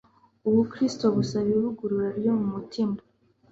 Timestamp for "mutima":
2.53-2.97